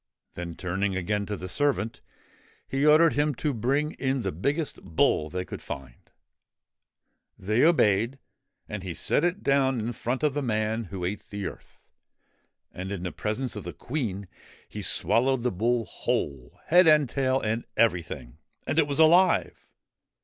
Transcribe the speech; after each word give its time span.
Then 0.33 0.55
turning 0.55 0.95
again 0.95 1.27
to 1.27 1.37
the 1.37 1.47
servant, 1.47 2.01
he 2.67 2.87
ordered 2.87 3.13
him 3.13 3.35
to 3.35 3.53
bring 3.53 3.91
in 3.99 4.23
the 4.23 4.31
biggest 4.31 4.81
bull 4.81 5.29
they 5.29 5.45
could 5.45 5.61
find. 5.61 6.09
They 7.37 7.63
obeyed, 7.63 8.17
and 8.67 8.97
set 8.97 9.23
it 9.23 9.43
down 9.43 9.79
in 9.79 9.93
front 9.93 10.23
of 10.23 10.33
the 10.33 10.41
man 10.41 10.85
who 10.85 11.05
ate 11.05 11.21
the 11.29 11.45
earth. 11.45 11.77
And, 12.71 12.91
in 12.91 13.13
presence 13.13 13.55
of 13.55 13.63
the 13.63 13.73
Queen, 13.73 14.27
he 14.67 14.81
swallowed 14.81 15.43
the 15.43 15.51
bull 15.51 15.85
whole, 15.85 16.59
head 16.65 16.87
and 16.87 17.07
tail 17.07 17.39
and 17.39 17.63
everything; 17.77 18.39
and 18.65 18.79
it 18.79 18.87
was 18.87 18.97
alive 18.97 19.67